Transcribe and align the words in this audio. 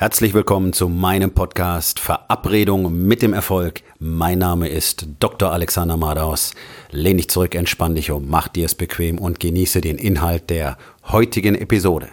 Herzlich 0.00 0.32
willkommen 0.32 0.72
zu 0.72 0.88
meinem 0.88 1.32
Podcast 1.32 1.98
Verabredung 1.98 3.08
mit 3.08 3.20
dem 3.20 3.32
Erfolg. 3.32 3.82
Mein 3.98 4.38
Name 4.38 4.68
ist 4.68 5.08
Dr. 5.18 5.50
Alexander 5.50 5.96
Madaus. 5.96 6.54
Lehn 6.92 7.16
dich 7.16 7.28
zurück, 7.28 7.56
entspann 7.56 7.96
dich 7.96 8.12
um, 8.12 8.28
mach 8.28 8.46
dir 8.46 8.66
es 8.66 8.76
bequem 8.76 9.18
und 9.18 9.40
genieße 9.40 9.80
den 9.80 9.98
Inhalt 9.98 10.50
der 10.50 10.78
heutigen 11.08 11.56
Episode. 11.56 12.10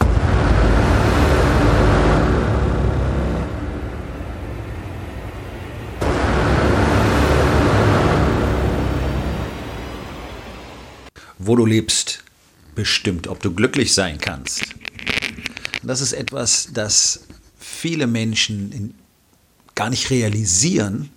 Wo 11.38 11.56
du 11.56 11.68
lebst, 11.68 12.24
bestimmt, 12.74 13.28
ob 13.28 13.44
du 13.44 13.54
glücklich 13.54 13.94
sein 13.94 14.18
kannst. 14.18 14.74
Das 15.84 16.02
ist 16.02 16.14
etwas, 16.14 16.70
das 16.74 17.20
viele 17.66 18.06
Menschen 18.06 18.94
gar 19.74 19.90
nicht 19.90 20.10
realisieren, 20.12 21.10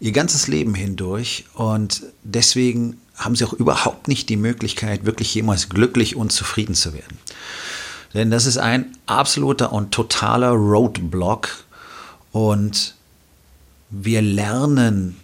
ihr 0.00 0.12
ganzes 0.12 0.46
Leben 0.46 0.74
hindurch. 0.74 1.44
Und 1.54 2.04
deswegen 2.22 3.00
haben 3.16 3.36
sie 3.36 3.44
auch 3.44 3.52
überhaupt 3.52 4.08
nicht 4.08 4.28
die 4.28 4.36
Möglichkeit, 4.36 5.04
wirklich 5.04 5.34
jemals 5.34 5.68
glücklich 5.68 6.16
und 6.16 6.32
zufrieden 6.32 6.74
zu 6.74 6.94
werden. 6.94 7.18
Denn 8.14 8.30
das 8.30 8.46
ist 8.46 8.58
ein 8.58 8.96
absoluter 9.06 9.72
und 9.72 9.92
totaler 9.92 10.50
Roadblock. 10.50 11.64
Und 12.30 12.94
wir 13.90 14.22
lernen 14.22 15.16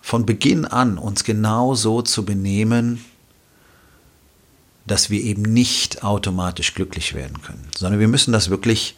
von 0.00 0.24
Beginn 0.26 0.64
an, 0.64 0.96
uns 0.96 1.24
genau 1.24 1.74
so 1.74 2.02
zu 2.02 2.24
benehmen, 2.24 3.04
dass 4.86 5.10
wir 5.10 5.22
eben 5.22 5.42
nicht 5.42 6.02
automatisch 6.02 6.74
glücklich 6.74 7.14
werden 7.14 7.42
können, 7.42 7.68
sondern 7.76 8.00
wir 8.00 8.08
müssen 8.08 8.32
das 8.32 8.48
wirklich 8.48 8.96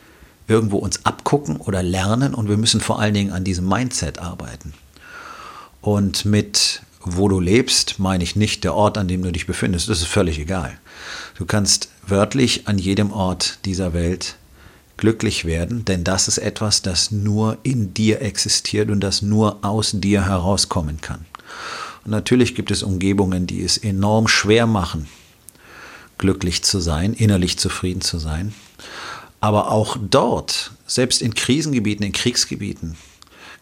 irgendwo 0.49 0.79
uns 0.79 1.05
abgucken 1.05 1.57
oder 1.57 1.83
lernen 1.83 2.35
und 2.35 2.49
wir 2.49 2.57
müssen 2.57 2.81
vor 2.81 3.01
allen 3.01 3.15
Dingen 3.15 3.33
an 3.33 3.45
diesem 3.45 3.69
Mindset 3.69 4.19
arbeiten. 4.19 4.75
Und 5.81 6.25
mit 6.25 6.83
wo 7.05 7.29
du 7.29 7.41
lebst, 7.41 7.99
meine 7.99 8.23
ich 8.25 8.37
nicht 8.37 8.65
der 8.65 8.75
Ort, 8.75 8.97
an 8.99 9.09
dem 9.09 9.23
du 9.23 9.33
dich 9.33 9.47
befindest. 9.47 9.89
Das 9.89 10.01
ist 10.01 10.09
völlig 10.09 10.39
egal. 10.39 10.79
Du 11.37 11.45
kannst 11.45 11.89
wörtlich 12.07 12.69
an 12.69 12.79
jedem 12.79 13.13
Ort 13.13 13.59
dieser 13.65 13.93
Welt 13.93 14.37
glücklich 14.97 15.45
werden, 15.45 15.85
denn 15.85 16.05
das 16.05 16.29
ist 16.29 16.39
etwas, 16.39 16.83
das 16.83 17.11
nur 17.11 17.59
in 17.63 17.93
dir 17.95 18.23
existiert 18.23 18.91
und 18.91 19.01
das 19.01 19.23
nur 19.23 19.65
aus 19.65 19.93
dir 19.95 20.27
herauskommen 20.27 21.01
kann. 21.01 21.25
Und 22.05 22.13
natürlich 22.13 22.55
gibt 22.55 22.71
es 22.71 22.83
Umgebungen, 22.83 23.47
die 23.47 23.65
es 23.65 23.79
enorm 23.79 24.29
schwer 24.29 24.67
machen, 24.67 25.09
glücklich 26.19 26.63
zu 26.63 26.79
sein, 26.79 27.15
innerlich 27.15 27.59
zufrieden 27.59 28.01
zu 28.01 28.19
sein. 28.19 28.55
Aber 29.43 29.73
auch 29.73 29.97
dort, 30.01 30.71
selbst 30.87 31.21
in 31.21 31.35
Krisengebieten, 31.35 32.07
in 32.07 32.13
Kriegsgebieten, 32.13 32.97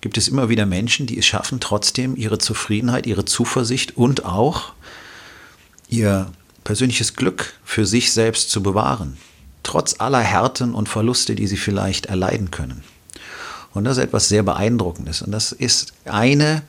gibt 0.03 0.19
es 0.19 0.29
immer 0.29 0.51
wieder 0.51 0.67
Menschen, 0.67 1.07
die 1.07 1.19
es 1.19 1.25
schaffen, 1.25 1.59
trotzdem 1.59 2.17
ihre 2.17 2.37
Zufriedenheit, 2.37 3.07
ihre 3.07 3.25
Zuversicht 3.25 3.97
und 3.97 4.27
auch 4.27 4.75
ihr 5.89 6.31
persönliches 6.65 7.17
Glück 7.17 7.55
für 7.65 7.87
sich 7.87 8.13
selbst 8.13 8.51
zu 8.51 8.63
bewahren. 8.63 9.17
Trotz 9.63 9.99
aller 10.01 10.21
Härten 10.21 10.75
und 10.75 10.91
Verluste, 10.91 11.35
die 11.35 11.47
sie 11.47 11.57
vielleicht 11.57 12.07
erleiden 12.07 12.51
können. 12.51 12.85
Und 13.73 13.85
das 13.85 13.97
ist 13.97 14.05
etwas 14.05 14.29
sehr 14.29 14.43
Beeindruckendes. 14.43 15.23
Und 15.23 15.33
das 15.33 15.51
ist 15.51 15.95
eine 16.05 16.61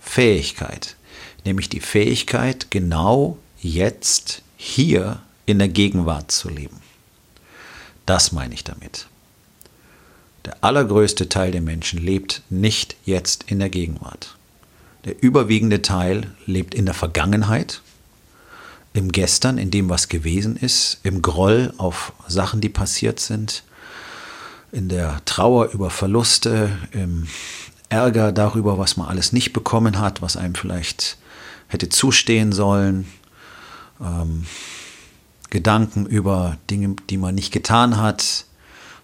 Fähigkeit, 0.00 0.96
nämlich 1.44 1.68
die 1.68 1.80
Fähigkeit, 1.80 2.70
genau 2.70 3.36
jetzt, 3.60 4.40
hier 4.56 5.20
in 5.44 5.58
der 5.58 5.68
Gegenwart 5.68 6.30
zu 6.30 6.48
leben. 6.48 6.83
Das 8.06 8.32
meine 8.32 8.54
ich 8.54 8.64
damit. 8.64 9.06
Der 10.44 10.62
allergrößte 10.62 11.28
Teil 11.28 11.52
der 11.52 11.62
Menschen 11.62 11.98
lebt 11.98 12.42
nicht 12.50 12.96
jetzt 13.04 13.44
in 13.44 13.58
der 13.58 13.70
Gegenwart. 13.70 14.36
Der 15.04 15.22
überwiegende 15.22 15.82
Teil 15.82 16.32
lebt 16.46 16.74
in 16.74 16.84
der 16.84 16.94
Vergangenheit, 16.94 17.80
im 18.92 19.10
Gestern, 19.10 19.58
in 19.58 19.70
dem, 19.70 19.88
was 19.88 20.08
gewesen 20.08 20.56
ist, 20.56 20.98
im 21.02 21.20
Groll 21.20 21.72
auf 21.78 22.12
Sachen, 22.28 22.60
die 22.60 22.68
passiert 22.68 23.20
sind, 23.20 23.64
in 24.70 24.88
der 24.88 25.20
Trauer 25.24 25.70
über 25.72 25.90
Verluste, 25.90 26.78
im 26.92 27.26
Ärger 27.88 28.32
darüber, 28.32 28.78
was 28.78 28.96
man 28.96 29.08
alles 29.08 29.32
nicht 29.32 29.52
bekommen 29.52 29.98
hat, 29.98 30.22
was 30.22 30.36
einem 30.36 30.54
vielleicht 30.54 31.16
hätte 31.68 31.88
zustehen 31.88 32.52
sollen. 32.52 33.06
Ähm, 34.00 34.46
Gedanken 35.54 36.04
über 36.04 36.58
Dinge, 36.68 36.96
die 37.08 37.16
man 37.16 37.36
nicht 37.36 37.52
getan 37.52 37.96
hat, 37.96 38.44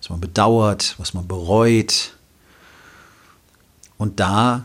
was 0.00 0.11
man 0.11 0.21
bedauert, 0.21 0.97
was 0.99 1.15
man 1.15 1.28
bereut. 1.28 2.16
Und 3.99 4.19
da 4.19 4.65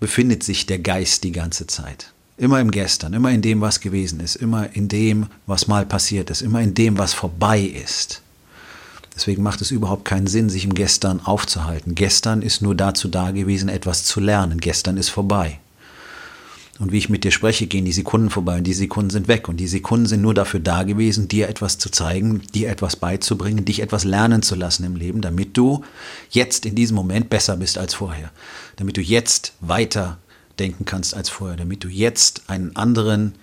befindet 0.00 0.42
sich 0.42 0.64
der 0.64 0.78
Geist 0.78 1.22
die 1.22 1.32
ganze 1.32 1.66
Zeit. 1.66 2.12
Immer 2.38 2.60
im 2.60 2.70
Gestern, 2.70 3.12
immer 3.12 3.30
in 3.30 3.42
dem, 3.42 3.60
was 3.60 3.80
gewesen 3.80 4.20
ist, 4.20 4.36
immer 4.36 4.74
in 4.74 4.88
dem, 4.88 5.26
was 5.46 5.68
mal 5.68 5.84
passiert 5.84 6.30
ist, 6.30 6.40
immer 6.40 6.62
in 6.62 6.72
dem, 6.72 6.96
was 6.96 7.12
vorbei 7.12 7.60
ist. 7.60 8.22
Deswegen 9.14 9.42
macht 9.42 9.60
es 9.60 9.70
überhaupt 9.70 10.06
keinen 10.06 10.28
Sinn, 10.28 10.48
sich 10.48 10.64
im 10.64 10.72
Gestern 10.72 11.20
aufzuhalten. 11.20 11.94
Gestern 11.94 12.40
ist 12.40 12.62
nur 12.62 12.74
dazu 12.74 13.08
da 13.08 13.32
gewesen, 13.32 13.68
etwas 13.68 14.04
zu 14.04 14.18
lernen. 14.18 14.60
Gestern 14.60 14.96
ist 14.96 15.10
vorbei. 15.10 15.60
Und 16.78 16.90
wie 16.90 16.98
ich 16.98 17.10
mit 17.10 17.22
dir 17.22 17.30
spreche, 17.30 17.66
gehen 17.66 17.84
die 17.84 17.92
Sekunden 17.92 18.30
vorbei 18.30 18.58
und 18.58 18.64
die 18.64 18.72
Sekunden 18.72 19.10
sind 19.10 19.28
weg. 19.28 19.48
Und 19.48 19.58
die 19.58 19.68
Sekunden 19.68 20.06
sind 20.06 20.22
nur 20.22 20.34
dafür 20.34 20.58
da 20.58 20.84
gewesen, 20.84 21.28
dir 21.28 21.48
etwas 21.48 21.78
zu 21.78 21.90
zeigen, 21.90 22.42
dir 22.54 22.70
etwas 22.70 22.96
beizubringen, 22.96 23.64
dich 23.64 23.80
etwas 23.80 24.04
lernen 24.04 24.42
zu 24.42 24.54
lassen 24.54 24.84
im 24.84 24.96
Leben, 24.96 25.20
damit 25.20 25.56
du 25.56 25.84
jetzt 26.30 26.64
in 26.64 26.74
diesem 26.74 26.96
Moment 26.96 27.28
besser 27.28 27.58
bist 27.58 27.76
als 27.76 27.94
vorher. 27.94 28.30
Damit 28.76 28.96
du 28.96 29.02
jetzt 29.02 29.52
weiter 29.60 30.18
denken 30.58 30.86
kannst 30.86 31.14
als 31.14 31.28
vorher. 31.28 31.56
Damit 31.56 31.84
du 31.84 31.88
jetzt 31.88 32.44
einen 32.48 32.74
anderen 32.74 33.34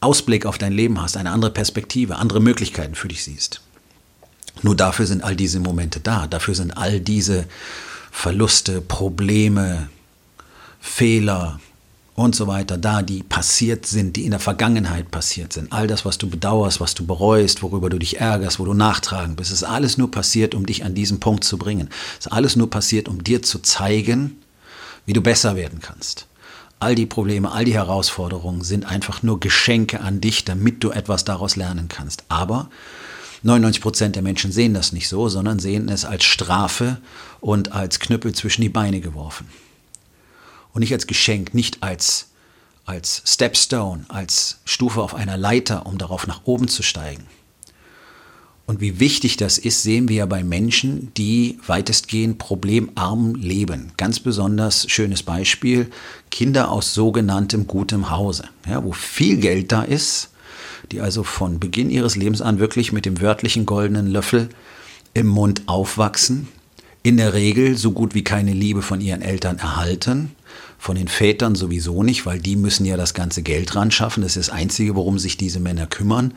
Ausblick 0.00 0.46
auf 0.46 0.58
dein 0.58 0.72
Leben 0.72 1.00
hast, 1.00 1.16
eine 1.16 1.30
andere 1.30 1.50
Perspektive, 1.50 2.16
andere 2.16 2.40
Möglichkeiten 2.40 2.94
für 2.94 3.08
dich 3.08 3.24
siehst. 3.24 3.60
Nur 4.62 4.74
dafür 4.74 5.06
sind 5.06 5.22
all 5.22 5.36
diese 5.36 5.60
Momente 5.60 6.00
da. 6.00 6.26
Dafür 6.26 6.54
sind 6.54 6.76
all 6.76 6.98
diese 6.98 7.46
Verluste, 8.10 8.80
Probleme, 8.80 9.88
Fehler, 10.80 11.60
und 12.14 12.36
so 12.36 12.46
weiter 12.46 12.76
da, 12.76 13.02
die 13.02 13.22
passiert 13.22 13.86
sind, 13.86 14.16
die 14.16 14.24
in 14.24 14.32
der 14.32 14.40
Vergangenheit 14.40 15.10
passiert 15.10 15.52
sind. 15.52 15.72
All 15.72 15.86
das, 15.86 16.04
was 16.04 16.18
du 16.18 16.28
bedauerst, 16.28 16.80
was 16.80 16.94
du 16.94 17.06
bereust, 17.06 17.62
worüber 17.62 17.88
du 17.88 17.98
dich 17.98 18.20
ärgerst, 18.20 18.58
wo 18.58 18.64
du 18.64 18.74
nachtragen 18.74 19.34
bist, 19.34 19.50
ist 19.50 19.64
alles 19.64 19.96
nur 19.96 20.10
passiert, 20.10 20.54
um 20.54 20.66
dich 20.66 20.84
an 20.84 20.94
diesen 20.94 21.20
Punkt 21.20 21.44
zu 21.44 21.56
bringen. 21.56 21.88
Ist 22.18 22.30
alles 22.30 22.54
nur 22.56 22.68
passiert, 22.68 23.08
um 23.08 23.24
dir 23.24 23.42
zu 23.42 23.60
zeigen, 23.60 24.42
wie 25.06 25.14
du 25.14 25.22
besser 25.22 25.56
werden 25.56 25.80
kannst. 25.80 26.26
All 26.80 26.94
die 26.94 27.06
Probleme, 27.06 27.50
all 27.50 27.64
die 27.64 27.74
Herausforderungen 27.74 28.62
sind 28.62 28.84
einfach 28.84 29.22
nur 29.22 29.40
Geschenke 29.40 30.00
an 30.00 30.20
dich, 30.20 30.44
damit 30.44 30.84
du 30.84 30.90
etwas 30.90 31.24
daraus 31.24 31.56
lernen 31.56 31.88
kannst. 31.88 32.24
Aber 32.28 32.68
99 33.42 33.80
Prozent 33.80 34.16
der 34.16 34.22
Menschen 34.22 34.52
sehen 34.52 34.74
das 34.74 34.92
nicht 34.92 35.08
so, 35.08 35.28
sondern 35.28 35.60
sehen 35.60 35.88
es 35.88 36.04
als 36.04 36.24
Strafe 36.24 36.98
und 37.40 37.72
als 37.72 38.00
Knüppel 38.00 38.34
zwischen 38.34 38.62
die 38.62 38.68
Beine 38.68 39.00
geworfen 39.00 39.46
und 40.72 40.80
nicht 40.80 40.92
als 40.92 41.06
Geschenk, 41.06 41.54
nicht 41.54 41.82
als, 41.82 42.28
als 42.84 43.22
Stepstone, 43.24 44.04
als 44.08 44.58
Stufe 44.64 45.02
auf 45.02 45.14
einer 45.14 45.36
Leiter, 45.36 45.86
um 45.86 45.98
darauf 45.98 46.26
nach 46.26 46.42
oben 46.44 46.68
zu 46.68 46.82
steigen. 46.82 47.26
Und 48.64 48.80
wie 48.80 49.00
wichtig 49.00 49.36
das 49.36 49.58
ist, 49.58 49.82
sehen 49.82 50.08
wir 50.08 50.16
ja 50.16 50.26
bei 50.26 50.44
Menschen, 50.44 51.12
die 51.14 51.58
weitestgehend 51.66 52.38
problemarm 52.38 53.34
leben. 53.34 53.92
Ganz 53.96 54.20
besonders 54.20 54.88
schönes 54.88 55.22
Beispiel, 55.22 55.90
Kinder 56.30 56.70
aus 56.70 56.94
sogenanntem 56.94 57.66
gutem 57.66 58.10
Hause, 58.10 58.44
ja, 58.66 58.82
wo 58.84 58.92
viel 58.92 59.38
Geld 59.38 59.72
da 59.72 59.82
ist, 59.82 60.30
die 60.92 61.00
also 61.00 61.24
von 61.24 61.58
Beginn 61.58 61.90
ihres 61.90 62.16
Lebens 62.16 62.40
an 62.40 62.60
wirklich 62.60 62.92
mit 62.92 63.04
dem 63.04 63.20
wörtlichen 63.20 63.66
goldenen 63.66 64.06
Löffel 64.06 64.48
im 65.12 65.26
Mund 65.26 65.62
aufwachsen, 65.66 66.48
in 67.02 67.16
der 67.16 67.34
Regel 67.34 67.76
so 67.76 67.92
gut 67.92 68.14
wie 68.14 68.24
keine 68.24 68.52
Liebe 68.52 68.82
von 68.82 69.00
ihren 69.00 69.22
Eltern 69.22 69.58
erhalten, 69.58 70.32
von 70.78 70.96
den 70.96 71.08
Vätern 71.08 71.54
sowieso 71.54 72.02
nicht, 72.02 72.26
weil 72.26 72.40
die 72.40 72.56
müssen 72.56 72.84
ja 72.84 72.96
das 72.96 73.14
ganze 73.14 73.42
Geld 73.42 73.74
ran 73.76 73.90
schaffen. 73.90 74.22
Das 74.22 74.36
ist 74.36 74.48
das 74.48 74.54
Einzige, 74.54 74.96
worum 74.96 75.18
sich 75.18 75.36
diese 75.36 75.60
Männer 75.60 75.86
kümmern, 75.86 76.34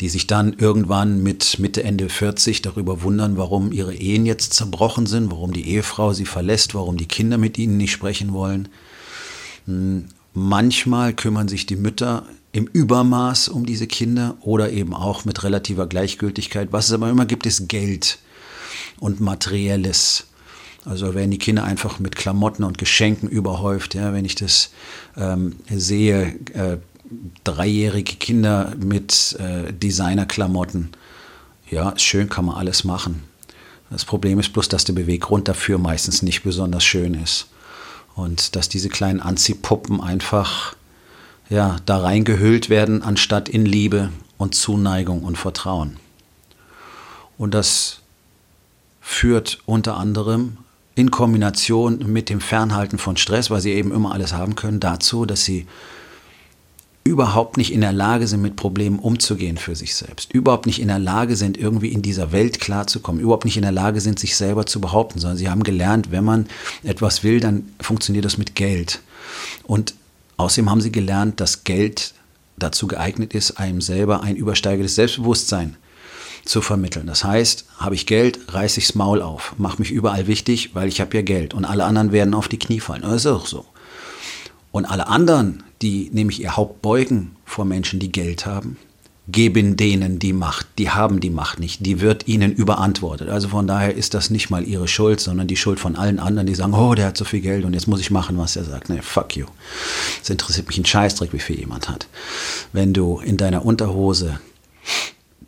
die 0.00 0.08
sich 0.08 0.26
dann 0.26 0.52
irgendwann 0.52 1.22
mit 1.22 1.58
Mitte, 1.58 1.82
Ende 1.82 2.08
40 2.08 2.62
darüber 2.62 3.02
wundern, 3.02 3.36
warum 3.36 3.72
ihre 3.72 3.94
Ehen 3.94 4.24
jetzt 4.26 4.54
zerbrochen 4.54 5.06
sind, 5.06 5.30
warum 5.30 5.52
die 5.52 5.68
Ehefrau 5.68 6.12
sie 6.12 6.26
verlässt, 6.26 6.74
warum 6.74 6.96
die 6.96 7.06
Kinder 7.06 7.38
mit 7.38 7.58
ihnen 7.58 7.76
nicht 7.76 7.92
sprechen 7.92 8.32
wollen. 8.32 8.68
Hm, 9.66 10.06
manchmal 10.34 11.12
kümmern 11.12 11.48
sich 11.48 11.66
die 11.66 11.76
Mütter 11.76 12.24
im 12.52 12.66
Übermaß 12.66 13.48
um 13.48 13.66
diese 13.66 13.86
Kinder 13.86 14.36
oder 14.40 14.70
eben 14.70 14.94
auch 14.94 15.24
mit 15.24 15.42
relativer 15.42 15.86
Gleichgültigkeit. 15.86 16.68
Was 16.70 16.86
es 16.86 16.92
aber 16.92 17.10
immer 17.10 17.26
gibt, 17.26 17.46
ist 17.46 17.68
Geld 17.68 18.18
und 19.02 19.20
Materielles. 19.20 20.28
Also 20.84 21.14
werden 21.14 21.32
die 21.32 21.38
Kinder 21.38 21.64
einfach 21.64 21.98
mit 21.98 22.14
Klamotten 22.14 22.62
und 22.62 22.78
Geschenken 22.78 23.28
überhäuft. 23.28 23.94
Ja, 23.94 24.12
wenn 24.12 24.24
ich 24.24 24.36
das 24.36 24.70
ähm, 25.16 25.56
sehe, 25.68 26.36
äh, 26.54 26.78
dreijährige 27.42 28.14
Kinder 28.14 28.72
mit 28.78 29.36
äh, 29.40 29.72
Designerklamotten, 29.72 30.90
ja, 31.68 31.98
schön, 31.98 32.28
kann 32.28 32.44
man 32.44 32.54
alles 32.54 32.84
machen. 32.84 33.24
Das 33.90 34.04
Problem 34.04 34.38
ist 34.38 34.52
bloß, 34.52 34.68
dass 34.68 34.84
der 34.84 34.92
Beweggrund 34.92 35.48
dafür 35.48 35.78
meistens 35.78 36.22
nicht 36.22 36.42
besonders 36.44 36.84
schön 36.84 37.14
ist. 37.14 37.48
Und 38.14 38.54
dass 38.54 38.68
diese 38.68 38.88
kleinen 38.88 39.20
Anziehpuppen 39.20 40.00
einfach 40.00 40.76
ja, 41.50 41.76
da 41.86 41.98
reingehüllt 41.98 42.70
werden, 42.70 43.02
anstatt 43.02 43.48
in 43.48 43.66
Liebe 43.66 44.10
und 44.36 44.54
Zuneigung 44.54 45.24
und 45.24 45.36
Vertrauen. 45.36 45.96
Und 47.36 47.54
das 47.54 48.01
führt 49.02 49.58
unter 49.66 49.96
anderem 49.96 50.56
in 50.94 51.10
Kombination 51.10 51.98
mit 52.12 52.30
dem 52.30 52.40
Fernhalten 52.40 52.98
von 52.98 53.16
Stress, 53.16 53.50
weil 53.50 53.60
sie 53.60 53.72
eben 53.72 53.92
immer 53.92 54.12
alles 54.12 54.32
haben 54.32 54.54
können, 54.54 54.80
dazu, 54.80 55.26
dass 55.26 55.44
sie 55.44 55.66
überhaupt 57.04 57.56
nicht 57.56 57.72
in 57.72 57.80
der 57.80 57.92
Lage 57.92 58.28
sind, 58.28 58.42
mit 58.42 58.54
Problemen 58.54 59.00
umzugehen 59.00 59.56
für 59.56 59.74
sich 59.74 59.96
selbst, 59.96 60.32
überhaupt 60.32 60.66
nicht 60.66 60.80
in 60.80 60.86
der 60.86 61.00
Lage 61.00 61.34
sind, 61.34 61.56
irgendwie 61.58 61.88
in 61.88 62.00
dieser 62.00 62.30
Welt 62.30 62.60
klarzukommen, 62.60 63.20
überhaupt 63.20 63.44
nicht 63.44 63.56
in 63.56 63.62
der 63.62 63.72
Lage 63.72 64.00
sind, 64.00 64.20
sich 64.20 64.36
selber 64.36 64.66
zu 64.66 64.80
behaupten, 64.80 65.18
sondern 65.18 65.36
sie 65.36 65.48
haben 65.48 65.64
gelernt, 65.64 66.12
wenn 66.12 66.24
man 66.24 66.46
etwas 66.84 67.24
will, 67.24 67.40
dann 67.40 67.68
funktioniert 67.80 68.24
das 68.24 68.38
mit 68.38 68.54
Geld. 68.54 69.00
Und 69.64 69.94
außerdem 70.36 70.70
haben 70.70 70.80
sie 70.80 70.92
gelernt, 70.92 71.40
dass 71.40 71.64
Geld 71.64 72.14
dazu 72.56 72.86
geeignet 72.86 73.34
ist, 73.34 73.58
einem 73.58 73.80
selber 73.80 74.22
ein 74.22 74.36
übersteigendes 74.36 74.94
Selbstbewusstsein 74.94 75.76
zu 76.44 76.60
vermitteln. 76.60 77.06
Das 77.06 77.24
heißt, 77.24 77.66
habe 77.78 77.94
ich 77.94 78.06
Geld, 78.06 78.40
reiße 78.48 78.80
ichs 78.80 78.94
Maul 78.94 79.22
auf, 79.22 79.54
mache 79.58 79.78
mich 79.78 79.90
überall 79.90 80.26
wichtig, 80.26 80.74
weil 80.74 80.88
ich 80.88 81.00
habe 81.00 81.16
ja 81.16 81.22
Geld 81.22 81.54
und 81.54 81.64
alle 81.64 81.84
anderen 81.84 82.12
werden 82.12 82.34
auf 82.34 82.48
die 82.48 82.58
Knie 82.58 82.80
fallen. 82.80 83.02
Das 83.02 83.14
ist 83.14 83.26
auch 83.26 83.46
so. 83.46 83.64
Und 84.70 84.86
alle 84.86 85.06
anderen, 85.06 85.62
die 85.82 86.10
nämlich 86.12 86.40
ihr 86.40 86.56
Haupt 86.56 86.82
beugen 86.82 87.36
vor 87.44 87.64
Menschen, 87.64 88.00
die 88.00 88.10
Geld 88.10 88.46
haben, 88.46 88.78
geben 89.28 89.76
denen 89.76 90.18
die 90.18 90.32
Macht. 90.32 90.66
Die 90.78 90.90
haben 90.90 91.20
die 91.20 91.30
Macht 91.30 91.60
nicht. 91.60 91.86
Die 91.86 92.00
wird 92.00 92.26
ihnen 92.26 92.52
überantwortet. 92.52 93.28
Also 93.28 93.48
von 93.48 93.66
daher 93.66 93.94
ist 93.94 94.14
das 94.14 94.30
nicht 94.30 94.50
mal 94.50 94.64
ihre 94.64 94.88
Schuld, 94.88 95.20
sondern 95.20 95.46
die 95.46 95.56
Schuld 95.56 95.78
von 95.78 95.94
allen 95.94 96.18
anderen, 96.18 96.46
die 96.46 96.54
sagen, 96.54 96.74
oh, 96.74 96.94
der 96.94 97.06
hat 97.06 97.16
so 97.16 97.24
viel 97.24 97.40
Geld 97.40 97.64
und 97.64 97.72
jetzt 97.72 97.86
muss 97.86 98.00
ich 98.00 98.10
machen, 98.10 98.36
was 98.38 98.56
er 98.56 98.64
sagt. 98.64 98.88
Nee, 98.88 99.00
fuck 99.00 99.36
you. 99.36 99.46
Es 100.20 100.28
interessiert 100.28 100.66
mich 100.66 100.78
ein 100.78 100.84
Scheißdreck, 100.84 101.32
wie 101.32 101.38
viel 101.38 101.58
jemand 101.58 101.88
hat. 101.88 102.08
Wenn 102.72 102.92
du 102.92 103.20
in 103.20 103.36
deiner 103.36 103.64
Unterhose 103.64 104.40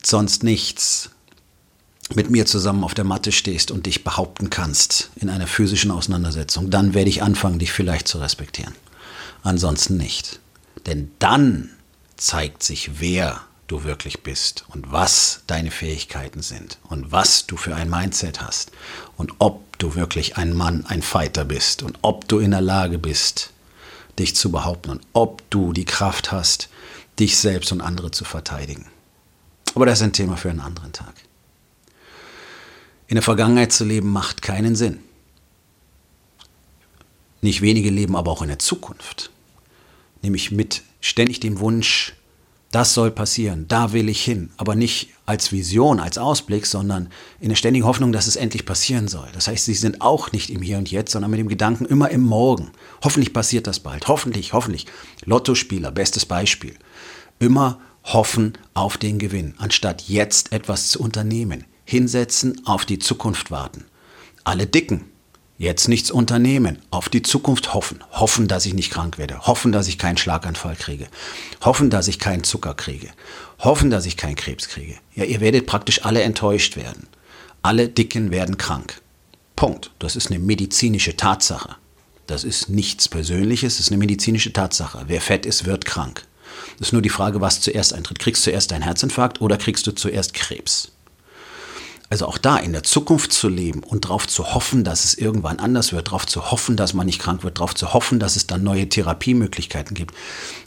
sonst 0.06 0.42
nichts 0.42 1.10
mit 2.14 2.30
mir 2.30 2.46
zusammen 2.46 2.84
auf 2.84 2.94
der 2.94 3.04
Matte 3.04 3.32
stehst 3.32 3.70
und 3.70 3.86
dich 3.86 4.04
behaupten 4.04 4.50
kannst 4.50 5.10
in 5.16 5.30
einer 5.30 5.46
physischen 5.46 5.90
Auseinandersetzung, 5.90 6.70
dann 6.70 6.94
werde 6.94 7.08
ich 7.08 7.22
anfangen, 7.22 7.58
dich 7.58 7.72
vielleicht 7.72 8.08
zu 8.08 8.18
respektieren. 8.18 8.74
Ansonsten 9.42 9.96
nicht. 9.96 10.40
Denn 10.86 11.10
dann 11.18 11.70
zeigt 12.16 12.62
sich, 12.62 13.00
wer 13.00 13.40
du 13.66 13.84
wirklich 13.84 14.22
bist 14.22 14.64
und 14.68 14.92
was 14.92 15.42
deine 15.46 15.70
Fähigkeiten 15.70 16.42
sind 16.42 16.78
und 16.84 17.10
was 17.12 17.46
du 17.46 17.56
für 17.56 17.74
ein 17.74 17.88
Mindset 17.88 18.42
hast 18.42 18.70
und 19.16 19.32
ob 19.38 19.78
du 19.78 19.94
wirklich 19.94 20.36
ein 20.36 20.52
Mann, 20.54 20.84
ein 20.86 21.02
Fighter 21.02 21.44
bist 21.44 21.82
und 21.82 21.98
ob 22.02 22.28
du 22.28 22.38
in 22.38 22.50
der 22.50 22.60
Lage 22.60 22.98
bist, 22.98 23.50
dich 24.18 24.36
zu 24.36 24.52
behaupten 24.52 24.90
und 24.90 25.06
ob 25.14 25.48
du 25.50 25.72
die 25.72 25.86
Kraft 25.86 26.30
hast, 26.30 26.68
dich 27.18 27.38
selbst 27.38 27.72
und 27.72 27.80
andere 27.80 28.10
zu 28.10 28.24
verteidigen. 28.24 28.86
Aber 29.74 29.86
das 29.86 29.98
ist 29.98 30.04
ein 30.04 30.12
Thema 30.12 30.36
für 30.36 30.50
einen 30.50 30.60
anderen 30.60 30.92
Tag. 30.92 31.14
In 33.06 33.16
der 33.16 33.22
Vergangenheit 33.22 33.72
zu 33.72 33.84
leben 33.84 34.10
macht 34.10 34.42
keinen 34.42 34.76
Sinn. 34.76 35.00
Nicht 37.42 37.60
wenige 37.60 37.90
leben 37.90 38.16
aber 38.16 38.30
auch 38.30 38.42
in 38.42 38.48
der 38.48 38.58
Zukunft. 38.58 39.30
Nämlich 40.22 40.50
mit 40.50 40.82
ständig 41.00 41.40
dem 41.40 41.60
Wunsch, 41.60 42.14
das 42.70 42.94
soll 42.94 43.10
passieren, 43.10 43.66
da 43.68 43.92
will 43.92 44.08
ich 44.08 44.24
hin, 44.24 44.50
aber 44.56 44.74
nicht 44.74 45.10
als 45.26 45.52
Vision, 45.52 46.00
als 46.00 46.18
Ausblick, 46.18 46.66
sondern 46.66 47.08
in 47.38 47.50
der 47.50 47.56
ständigen 47.56 47.86
Hoffnung, 47.86 48.10
dass 48.10 48.26
es 48.26 48.36
endlich 48.36 48.66
passieren 48.66 49.06
soll. 49.06 49.28
Das 49.32 49.46
heißt, 49.46 49.64
sie 49.64 49.74
sind 49.74 50.00
auch 50.00 50.32
nicht 50.32 50.50
im 50.50 50.62
Hier 50.62 50.78
und 50.78 50.90
Jetzt, 50.90 51.12
sondern 51.12 51.30
mit 51.30 51.38
dem 51.38 51.48
Gedanken 51.48 51.84
immer 51.84 52.10
im 52.10 52.22
Morgen. 52.22 52.72
Hoffentlich 53.04 53.32
passiert 53.32 53.66
das 53.66 53.78
bald, 53.80 54.08
hoffentlich, 54.08 54.54
hoffentlich. 54.54 54.86
Lottospieler, 55.24 55.92
bestes 55.92 56.26
Beispiel. 56.26 56.74
Immer 57.38 57.78
hoffen 58.04 58.58
auf 58.74 58.98
den 58.98 59.18
Gewinn, 59.18 59.54
anstatt 59.58 60.02
jetzt 60.08 60.52
etwas 60.52 60.88
zu 60.88 61.00
unternehmen. 61.00 61.64
Hinsetzen, 61.84 62.66
auf 62.66 62.84
die 62.84 62.98
Zukunft 62.98 63.50
warten. 63.50 63.84
Alle 64.44 64.66
Dicken, 64.66 65.04
jetzt 65.58 65.88
nichts 65.88 66.10
unternehmen, 66.10 66.78
auf 66.90 67.08
die 67.08 67.22
Zukunft 67.22 67.74
hoffen. 67.74 68.02
Hoffen, 68.12 68.48
dass 68.48 68.66
ich 68.66 68.74
nicht 68.74 68.90
krank 68.90 69.18
werde. 69.18 69.46
Hoffen, 69.46 69.72
dass 69.72 69.88
ich 69.88 69.98
keinen 69.98 70.16
Schlaganfall 70.16 70.76
kriege. 70.76 71.08
Hoffen, 71.62 71.90
dass 71.90 72.08
ich 72.08 72.18
keinen 72.18 72.44
Zucker 72.44 72.74
kriege. 72.74 73.08
Hoffen, 73.58 73.90
dass 73.90 74.06
ich 74.06 74.16
keinen 74.16 74.36
Krebs 74.36 74.68
kriege. 74.68 74.96
Ja, 75.14 75.24
ihr 75.24 75.40
werdet 75.40 75.66
praktisch 75.66 76.04
alle 76.04 76.22
enttäuscht 76.22 76.76
werden. 76.76 77.06
Alle 77.62 77.88
Dicken 77.88 78.30
werden 78.30 78.58
krank. 78.58 79.00
Punkt. 79.56 79.90
Das 79.98 80.16
ist 80.16 80.30
eine 80.30 80.38
medizinische 80.38 81.16
Tatsache. 81.16 81.76
Das 82.26 82.44
ist 82.44 82.70
nichts 82.70 83.08
Persönliches, 83.08 83.76
das 83.76 83.86
ist 83.86 83.92
eine 83.92 83.98
medizinische 83.98 84.52
Tatsache. 84.52 85.04
Wer 85.06 85.20
fett 85.20 85.44
ist, 85.44 85.66
wird 85.66 85.84
krank. 85.84 86.26
Ist 86.80 86.92
nur 86.92 87.02
die 87.02 87.08
Frage, 87.08 87.40
was 87.40 87.60
zuerst 87.60 87.92
eintritt. 87.92 88.18
Kriegst 88.18 88.42
du 88.42 88.50
zuerst 88.50 88.72
einen 88.72 88.82
Herzinfarkt 88.82 89.40
oder 89.40 89.56
kriegst 89.56 89.86
du 89.86 89.92
zuerst 89.92 90.34
Krebs? 90.34 90.92
Also 92.10 92.26
auch 92.26 92.38
da 92.38 92.58
in 92.58 92.72
der 92.72 92.82
Zukunft 92.82 93.32
zu 93.32 93.48
leben 93.48 93.82
und 93.82 94.04
darauf 94.04 94.28
zu 94.28 94.54
hoffen, 94.54 94.84
dass 94.84 95.04
es 95.04 95.14
irgendwann 95.14 95.58
anders 95.58 95.92
wird, 95.92 96.08
darauf 96.08 96.26
zu 96.26 96.50
hoffen, 96.50 96.76
dass 96.76 96.94
man 96.94 97.06
nicht 97.06 97.18
krank 97.18 97.42
wird, 97.42 97.58
darauf 97.58 97.74
zu 97.74 97.94
hoffen, 97.94 98.20
dass 98.20 98.36
es 98.36 98.46
dann 98.46 98.62
neue 98.62 98.88
Therapiemöglichkeiten 98.88 99.94
gibt. 99.96 100.14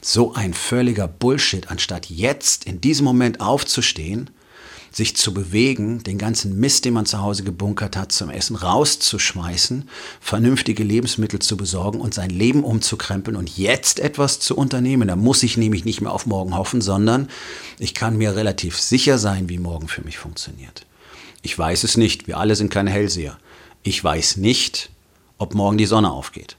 So 0.02 0.34
ein 0.34 0.52
völliger 0.52 1.08
Bullshit, 1.08 1.70
anstatt 1.70 2.10
jetzt 2.10 2.64
in 2.64 2.80
diesem 2.80 3.04
Moment 3.04 3.40
aufzustehen 3.40 4.30
sich 4.90 5.16
zu 5.16 5.34
bewegen, 5.34 6.02
den 6.02 6.18
ganzen 6.18 6.58
Mist, 6.58 6.84
den 6.84 6.94
man 6.94 7.06
zu 7.06 7.20
Hause 7.20 7.44
gebunkert 7.44 7.96
hat, 7.96 8.12
zum 8.12 8.30
Essen 8.30 8.56
rauszuschmeißen, 8.56 9.88
vernünftige 10.20 10.82
Lebensmittel 10.82 11.38
zu 11.40 11.56
besorgen 11.56 12.00
und 12.00 12.14
sein 12.14 12.30
Leben 12.30 12.64
umzukrempeln 12.64 13.36
und 13.36 13.56
jetzt 13.56 14.00
etwas 14.00 14.40
zu 14.40 14.56
unternehmen. 14.56 15.08
Da 15.08 15.16
muss 15.16 15.42
ich 15.42 15.56
nämlich 15.56 15.84
nicht 15.84 16.00
mehr 16.00 16.12
auf 16.12 16.26
morgen 16.26 16.56
hoffen, 16.56 16.80
sondern 16.80 17.28
ich 17.78 17.94
kann 17.94 18.16
mir 18.16 18.36
relativ 18.36 18.78
sicher 18.80 19.18
sein, 19.18 19.48
wie 19.48 19.58
morgen 19.58 19.88
für 19.88 20.02
mich 20.02 20.18
funktioniert. 20.18 20.86
Ich 21.42 21.56
weiß 21.56 21.84
es 21.84 21.96
nicht, 21.96 22.26
wir 22.26 22.38
alle 22.38 22.56
sind 22.56 22.70
keine 22.70 22.90
Hellseher. 22.90 23.38
Ich 23.82 24.02
weiß 24.02 24.38
nicht, 24.38 24.90
ob 25.38 25.54
morgen 25.54 25.78
die 25.78 25.86
Sonne 25.86 26.10
aufgeht. 26.10 26.56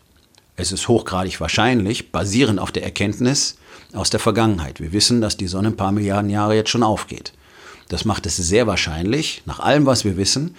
Es 0.55 0.71
ist 0.71 0.87
hochgradig 0.87 1.39
wahrscheinlich, 1.39 2.11
basierend 2.11 2.59
auf 2.59 2.71
der 2.71 2.83
Erkenntnis 2.83 3.55
aus 3.93 4.09
der 4.09 4.19
Vergangenheit. 4.19 4.79
Wir 4.79 4.91
wissen, 4.91 5.21
dass 5.21 5.37
die 5.37 5.47
Sonne 5.47 5.69
ein 5.69 5.77
paar 5.77 5.91
Milliarden 5.91 6.29
Jahre 6.29 6.55
jetzt 6.55 6.69
schon 6.69 6.83
aufgeht. 6.83 7.33
Das 7.89 8.05
macht 8.05 8.25
es 8.25 8.37
sehr 8.37 8.67
wahrscheinlich, 8.67 9.41
nach 9.45 9.59
allem, 9.59 9.85
was 9.85 10.05
wir 10.05 10.15
wissen, 10.15 10.55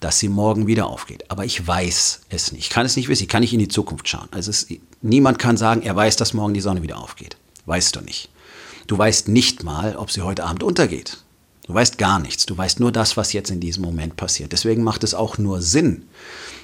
dass 0.00 0.18
sie 0.18 0.28
morgen 0.28 0.66
wieder 0.66 0.86
aufgeht. 0.86 1.30
Aber 1.30 1.44
ich 1.44 1.66
weiß 1.66 2.20
es 2.28 2.52
nicht. 2.52 2.64
Ich 2.64 2.70
kann 2.70 2.84
es 2.84 2.94
nicht 2.94 3.08
wissen. 3.08 3.22
Ich 3.22 3.28
kann 3.28 3.40
nicht 3.40 3.54
in 3.54 3.58
die 3.58 3.68
Zukunft 3.68 4.06
schauen. 4.06 4.28
Also 4.32 4.50
es, 4.50 4.66
niemand 5.00 5.38
kann 5.38 5.56
sagen, 5.56 5.82
er 5.82 5.96
weiß, 5.96 6.16
dass 6.16 6.34
morgen 6.34 6.52
die 6.52 6.60
Sonne 6.60 6.82
wieder 6.82 6.98
aufgeht. 6.98 7.36
Weißt 7.64 7.96
du 7.96 8.02
nicht. 8.02 8.28
Du 8.86 8.98
weißt 8.98 9.28
nicht 9.28 9.64
mal, 9.64 9.96
ob 9.96 10.10
sie 10.10 10.20
heute 10.20 10.44
Abend 10.44 10.62
untergeht. 10.62 11.24
Du 11.66 11.72
weißt 11.72 11.96
gar 11.96 12.18
nichts. 12.18 12.44
Du 12.44 12.56
weißt 12.56 12.80
nur 12.80 12.92
das, 12.92 13.16
was 13.16 13.32
jetzt 13.32 13.50
in 13.50 13.60
diesem 13.60 13.82
Moment 13.82 14.16
passiert. 14.16 14.52
Deswegen 14.52 14.82
macht 14.82 15.04
es 15.04 15.14
auch 15.14 15.38
nur 15.38 15.62
Sinn, 15.62 16.02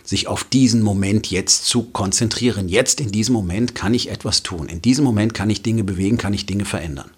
sich 0.05 0.27
auf 0.27 0.45
diesen 0.45 0.83
Moment 0.83 1.31
jetzt 1.31 1.65
zu 1.65 1.85
konzentrieren. 1.85 2.69
Jetzt 2.69 3.01
in 3.01 3.11
diesem 3.11 3.33
Moment 3.33 3.75
kann 3.75 3.95
ich 3.95 4.11
etwas 4.11 4.43
tun. 4.43 4.69
In 4.69 4.83
diesem 4.83 5.07
Moment 5.07 5.33
kann 5.33 5.49
ich 5.49 5.63
Dinge 5.63 5.85
bewegen, 5.85 6.19
kann 6.19 6.35
ich 6.35 6.45
Dinge 6.45 6.67
verändern. 6.67 7.11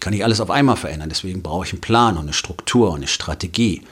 Ich 0.00 0.02
kann 0.02 0.14
nicht 0.14 0.24
alles 0.24 0.40
auf 0.40 0.50
einmal 0.50 0.76
verändern, 0.76 1.10
deswegen 1.10 1.42
brauche 1.42 1.66
ich 1.66 1.74
einen 1.74 1.82
Plan 1.82 2.16
und 2.16 2.22
eine 2.22 2.32
Struktur 2.32 2.88
und 2.88 3.00
eine 3.00 3.06
Strategie. 3.06 3.82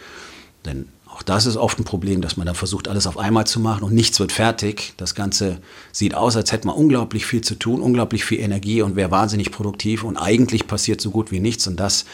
Denn 0.64 0.88
auch 1.06 1.22
das 1.22 1.44
ist 1.44 1.58
oft 1.58 1.78
ein 1.78 1.84
Problem, 1.84 2.22
dass 2.22 2.38
man 2.38 2.46
dann 2.46 2.54
versucht, 2.54 2.88
alles 2.88 3.06
auf 3.06 3.18
einmal 3.18 3.46
zu 3.46 3.60
machen 3.60 3.84
und 3.84 3.92
nichts 3.92 4.18
wird 4.18 4.32
fertig. 4.32 4.94
Das 4.96 5.14
Ganze 5.14 5.58
sieht 5.92 6.14
aus, 6.14 6.34
als 6.34 6.50
hätte 6.50 6.66
man 6.66 6.76
unglaublich 6.76 7.26
viel 7.26 7.42
zu 7.42 7.56
tun, 7.56 7.82
unglaublich 7.82 8.24
viel 8.24 8.40
Energie 8.40 8.80
und 8.80 8.96
wäre 8.96 9.10
wahnsinnig 9.10 9.52
produktiv 9.52 10.02
und 10.02 10.16
eigentlich 10.16 10.66
passiert 10.66 11.02
so 11.02 11.10
gut 11.10 11.30
wie 11.30 11.40
nichts. 11.40 11.66
Und 11.66 11.78
das 11.78 12.06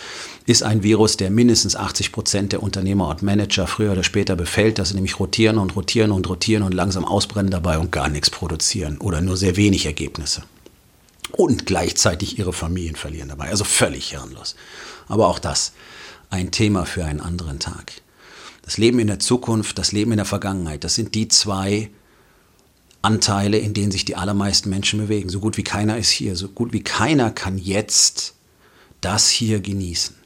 ist 0.44 0.64
ein 0.64 0.82
Virus, 0.82 1.16
der 1.16 1.30
mindestens 1.30 1.76
80 1.76 2.10
Prozent 2.10 2.50
der 2.50 2.64
Unternehmer 2.64 3.06
und 3.06 3.22
Manager 3.22 3.68
früher 3.68 3.92
oder 3.92 4.02
später 4.02 4.34
befällt, 4.34 4.80
dass 4.80 4.88
sie 4.88 4.96
nämlich 4.96 5.20
rotieren 5.20 5.56
und 5.56 5.76
rotieren 5.76 6.10
und 6.10 6.28
rotieren 6.28 6.64
und 6.64 6.74
langsam 6.74 7.04
ausbrennen 7.04 7.52
dabei 7.52 7.78
und 7.78 7.92
gar 7.92 8.08
nichts 8.08 8.28
produzieren 8.28 8.98
oder 8.98 9.20
nur 9.20 9.36
sehr 9.36 9.54
wenig 9.54 9.86
Ergebnisse 9.86 10.42
und 11.32 11.66
gleichzeitig 11.66 12.38
ihre 12.38 12.52
Familien 12.52 12.96
verlieren 12.96 13.28
dabei. 13.28 13.48
Also 13.48 13.64
völlig 13.64 14.10
hirnlos. 14.10 14.56
Aber 15.08 15.28
auch 15.28 15.38
das 15.38 15.72
ein 16.30 16.50
Thema 16.50 16.86
für 16.86 17.04
einen 17.04 17.20
anderen 17.20 17.58
Tag. 17.58 17.92
Das 18.62 18.78
Leben 18.78 18.98
in 18.98 19.06
der 19.06 19.18
Zukunft, 19.18 19.78
das 19.78 19.92
Leben 19.92 20.12
in 20.12 20.16
der 20.16 20.24
Vergangenheit, 20.24 20.84
das 20.84 20.94
sind 20.94 21.14
die 21.14 21.28
zwei 21.28 21.90
Anteile, 23.02 23.58
in 23.58 23.74
denen 23.74 23.92
sich 23.92 24.06
die 24.06 24.16
allermeisten 24.16 24.70
Menschen 24.70 24.98
bewegen. 24.98 25.28
So 25.28 25.38
gut 25.38 25.58
wie 25.58 25.64
keiner 25.64 25.98
ist 25.98 26.10
hier, 26.10 26.36
so 26.36 26.48
gut 26.48 26.72
wie 26.72 26.82
keiner 26.82 27.30
kann 27.30 27.58
jetzt 27.58 28.34
das 29.02 29.28
hier 29.28 29.60
genießen. 29.60 30.16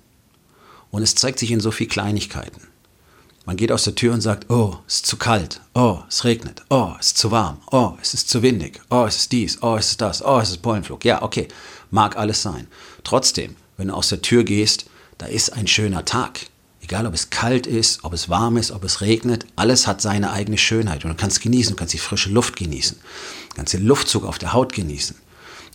Und 0.90 1.02
es 1.02 1.16
zeigt 1.16 1.40
sich 1.40 1.50
in 1.50 1.60
so 1.60 1.72
viel 1.72 1.88
Kleinigkeiten. 1.88 2.62
Man 3.48 3.56
geht 3.56 3.72
aus 3.72 3.84
der 3.84 3.94
Tür 3.94 4.12
und 4.12 4.20
sagt, 4.20 4.50
oh, 4.50 4.76
es 4.86 4.96
ist 4.96 5.06
zu 5.06 5.16
kalt, 5.16 5.62
oh, 5.72 6.00
es 6.06 6.24
regnet, 6.24 6.60
oh, 6.68 6.92
es 7.00 7.06
ist 7.06 7.16
zu 7.16 7.30
warm, 7.30 7.56
oh, 7.70 7.94
es 8.02 8.12
ist 8.12 8.28
zu 8.28 8.42
windig, 8.42 8.78
oh, 8.90 9.06
es 9.06 9.16
ist 9.16 9.32
dies, 9.32 9.62
oh, 9.62 9.76
es 9.76 9.92
ist 9.92 10.02
das, 10.02 10.22
oh, 10.22 10.38
es 10.38 10.50
ist 10.50 10.60
Pollenflug. 10.60 11.02
Ja, 11.06 11.22
okay, 11.22 11.48
mag 11.90 12.18
alles 12.18 12.42
sein. 12.42 12.66
Trotzdem, 13.04 13.56
wenn 13.78 13.88
du 13.88 13.94
aus 13.94 14.10
der 14.10 14.20
Tür 14.20 14.44
gehst, 14.44 14.90
da 15.16 15.24
ist 15.24 15.54
ein 15.54 15.66
schöner 15.66 16.04
Tag. 16.04 16.40
Egal, 16.82 17.06
ob 17.06 17.14
es 17.14 17.30
kalt 17.30 17.66
ist, 17.66 18.04
ob 18.04 18.12
es 18.12 18.28
warm 18.28 18.58
ist, 18.58 18.70
ob 18.70 18.84
es 18.84 19.00
regnet, 19.00 19.46
alles 19.56 19.86
hat 19.86 20.02
seine 20.02 20.30
eigene 20.30 20.58
Schönheit. 20.58 21.06
Und 21.06 21.12
du 21.12 21.16
kannst 21.16 21.40
genießen, 21.40 21.72
du 21.72 21.76
kannst 21.78 21.94
die 21.94 21.98
frische 21.98 22.28
Luft 22.28 22.54
genießen, 22.54 22.98
du 22.98 23.56
kannst 23.56 23.72
den 23.72 23.86
Luftzug 23.86 24.26
auf 24.26 24.36
der 24.36 24.52
Haut 24.52 24.74
genießen. 24.74 25.16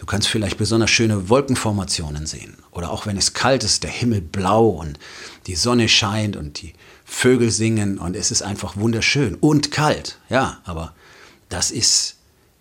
Du 0.03 0.07
kannst 0.07 0.27
vielleicht 0.27 0.57
besonders 0.57 0.91
schöne 0.91 1.29
Wolkenformationen 1.29 2.25
sehen. 2.25 2.57
Oder 2.71 2.91
auch 2.91 3.05
wenn 3.05 3.15
es 3.15 3.31
kalt 3.31 3.63
ist, 3.63 3.83
der 3.83 3.89
Himmel 3.89 4.19
blau 4.19 4.67
und 4.67 4.99
die 5.47 5.55
Sonne 5.55 5.87
scheint 5.87 6.35
und 6.35 6.61
die 6.61 6.73
Vögel 7.05 7.51
singen 7.51 7.97
und 7.97 8.17
es 8.17 8.29
ist 8.29 8.41
einfach 8.41 8.75
wunderschön 8.75 9.35
und 9.35 9.71
kalt. 9.71 10.19
Ja, 10.29 10.59
aber 10.65 10.93
das 11.47 11.71
ist 11.71 12.17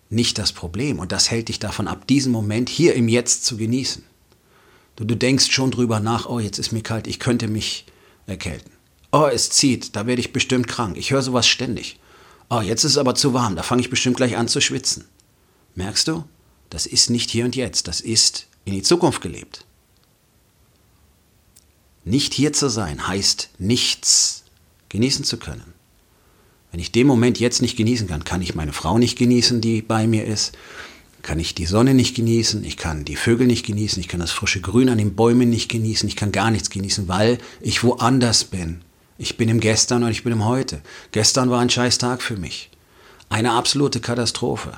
nicht 0.09 0.37
das 0.37 0.53
Problem 0.53 0.99
und 0.99 1.11
das 1.11 1.31
hält 1.31 1.49
dich 1.49 1.59
davon 1.59 1.89
ab, 1.89 2.07
diesen 2.07 2.31
Moment 2.31 2.69
hier 2.69 2.93
im 2.93 3.09
Jetzt 3.09 3.43
zu 3.43 3.57
genießen. 3.57 4.05
Du, 4.95 5.03
du 5.03 5.17
denkst 5.17 5.51
schon 5.51 5.69
drüber 5.69 5.99
nach, 5.99 6.27
oh, 6.27 6.39
jetzt 6.39 6.59
ist 6.59 6.71
mir 6.71 6.81
kalt, 6.81 7.07
ich 7.07 7.19
könnte 7.19 7.49
mich 7.49 7.85
erkälten. 8.25 8.71
Oh, 9.11 9.27
es 9.29 9.49
zieht, 9.49 9.97
da 9.97 10.07
werde 10.07 10.21
ich 10.21 10.31
bestimmt 10.31 10.69
krank. 10.69 10.95
Ich 10.95 11.11
höre 11.11 11.21
sowas 11.21 11.45
ständig. 11.45 11.99
Oh, 12.49 12.61
jetzt 12.61 12.85
ist 12.85 12.91
es 12.91 12.97
aber 12.97 13.15
zu 13.15 13.33
warm, 13.33 13.57
da 13.57 13.63
fange 13.63 13.81
ich 13.81 13.89
bestimmt 13.89 14.15
gleich 14.15 14.37
an 14.37 14.47
zu 14.47 14.61
schwitzen. 14.61 15.09
Merkst 15.75 16.07
du? 16.07 16.23
Das 16.73 16.87
ist 16.87 17.11
nicht 17.11 17.29
hier 17.29 17.45
und 17.45 17.55
jetzt, 17.55 17.87
das 17.87 18.01
ist 18.01 18.47
in 18.65 18.73
die 18.73 18.81
Zukunft 18.81 19.21
gelebt. 19.21 19.63
Nicht 22.03 22.33
hier 22.33 22.51
zu 22.51 22.67
sein 22.67 23.07
heißt 23.07 23.51
nichts 23.59 24.43
genießen 24.89 25.23
zu 25.23 25.37
können. 25.37 25.75
Wenn 26.71 26.79
ich 26.79 26.91
den 26.91 27.05
Moment 27.05 27.39
jetzt 27.39 27.61
nicht 27.61 27.77
genießen 27.77 28.07
kann, 28.07 28.23
kann 28.23 28.41
ich 28.41 28.55
meine 28.55 28.73
Frau 28.73 28.97
nicht 28.97 29.19
genießen, 29.19 29.61
die 29.61 29.83
bei 29.83 30.07
mir 30.07 30.25
ist, 30.25 30.57
kann 31.21 31.37
ich 31.37 31.53
die 31.53 31.67
Sonne 31.67 31.93
nicht 31.93 32.15
genießen, 32.15 32.63
ich 32.63 32.75
kann 32.75 33.05
die 33.05 33.17
Vögel 33.17 33.45
nicht 33.45 33.67
genießen, 33.67 33.99
ich 33.99 34.07
kann 34.07 34.19
das 34.19 34.31
frische 34.31 34.59
Grün 34.59 34.89
an 34.89 34.97
den 34.97 35.13
Bäumen 35.13 35.51
nicht 35.51 35.69
genießen, 35.69 36.09
ich 36.09 36.15
kann 36.15 36.31
gar 36.31 36.49
nichts 36.49 36.71
genießen, 36.71 37.07
weil 37.07 37.37
ich 37.61 37.83
woanders 37.83 38.45
bin. 38.45 38.81
Ich 39.19 39.37
bin 39.37 39.47
im 39.47 39.59
Gestern 39.59 40.03
und 40.03 40.09
ich 40.09 40.23
bin 40.23 40.33
im 40.33 40.45
Heute. 40.45 40.81
Gestern 41.11 41.51
war 41.51 41.59
ein 41.59 41.69
scheiß 41.69 41.99
Tag 41.99 42.23
für 42.23 42.35
mich. 42.35 42.71
Eine 43.29 43.51
absolute 43.51 43.99
Katastrophe. 43.99 44.75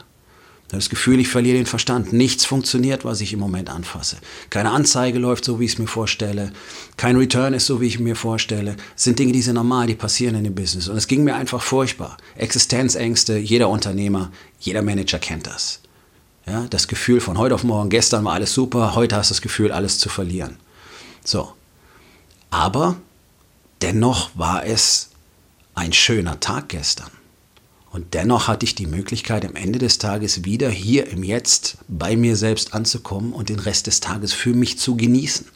Das 0.70 0.90
Gefühl, 0.90 1.20
ich 1.20 1.28
verliere 1.28 1.58
den 1.58 1.68
Verstand. 1.68 2.12
Nichts 2.12 2.44
funktioniert, 2.44 3.06
was 3.06 3.22
ich 3.22 3.34
im 3.34 3.40
Moment 3.40 3.70
anfasse. 3.70 4.18
Keine 4.50 4.72
Anzeige 4.72 5.20
läuft 5.20 5.46
so, 5.46 5.60
wie 5.60 5.66
ich 5.66 5.74
es 5.74 5.78
mir 5.78 5.88
vorstelle. 5.88 6.52
Kein 6.98 7.18
Return 7.18 7.54
ist 7.54 7.68
so, 7.68 7.82
wie 7.82 7.88
ich 7.88 8.00
mir 8.00 8.16
vorstelle. 8.16 8.76
Das 8.94 9.04
sind 9.04 9.20
Dinge, 9.20 9.32
die 9.32 9.44
sind 9.44 9.56
normal, 9.56 9.86
die 9.88 9.96
passieren 9.96 10.36
in 10.36 10.44
dem 10.44 10.56
Business. 10.56 10.88
Und 10.88 10.98
es 10.98 11.08
ging 11.08 11.24
mir 11.24 11.36
einfach 11.36 11.62
furchtbar. 11.62 12.18
Existenzängste, 12.36 13.38
jeder 13.38 13.70
Unternehmer, 13.70 14.32
jeder 14.60 14.82
Manager 14.82 15.20
kennt 15.20 15.46
das. 15.46 15.82
Ja, 16.48 16.66
das 16.70 16.88
Gefühl 16.88 17.22
von 17.22 17.38
heute 17.38 17.56
auf 17.56 17.64
morgen, 17.64 17.90
gestern 17.90 18.24
war 18.24 18.34
alles 18.34 18.54
super, 18.54 18.94
heute 18.96 19.16
hast 19.16 19.30
du 19.30 19.34
das 19.34 19.42
Gefühl, 19.42 19.72
alles 19.72 19.98
zu 20.00 20.10
verlieren. 20.10 20.58
So. 21.24 21.54
Aber 22.52 22.98
dennoch 23.82 24.30
war 24.36 24.66
es 24.66 25.10
ein 25.74 25.92
schöner 25.92 26.40
Tag 26.40 26.70
gestern. 26.70 27.10
Und 27.96 28.14
dennoch 28.14 28.50
hatte 28.50 28.66
ich 28.66 28.76
die 28.76 28.88
Möglichkeit, 28.88 29.46
am 29.46 29.56
Ende 29.56 29.80
des 29.80 30.00
Tages 30.00 30.44
wieder 30.44 30.70
hier 30.70 31.08
im 31.08 31.24
Jetzt 31.24 31.78
bei 31.88 32.18
mir 32.18 32.36
selbst 32.36 32.74
anzukommen 32.74 33.32
und 33.32 33.48
den 33.48 33.60
Rest 33.60 33.88
des 33.88 34.02
Tages 34.02 34.34
für 34.34 34.54
mich 34.54 34.78
zu 34.78 34.98
genießen. 34.98 35.48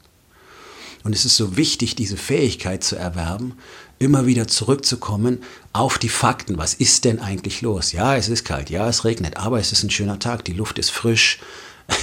Und 1.04 1.14
es 1.14 1.26
ist 1.26 1.36
so 1.36 1.58
wichtig, 1.58 1.96
diese 1.96 2.16
Fähigkeit 2.16 2.82
zu 2.82 2.96
erwerben, 2.96 3.58
immer 4.00 4.26
wieder 4.26 4.48
zurückzukommen 4.48 5.40
auf 5.74 5.98
die 5.98 6.08
Fakten. 6.08 6.58
Was 6.58 6.74
ist 6.74 7.04
denn 7.04 7.20
eigentlich 7.20 7.60
los? 7.60 7.92
Ja, 7.92 8.16
es 8.16 8.30
ist 8.30 8.46
kalt, 8.46 8.70
ja, 8.70 8.88
es 8.88 9.04
regnet, 9.04 9.36
aber 9.36 9.60
es 9.60 9.74
ist 9.74 9.84
ein 9.84 9.90
schöner 9.90 10.20
Tag, 10.20 10.46
die 10.46 10.54
Luft 10.54 10.80
ist 10.80 10.92
frisch. 10.92 11.40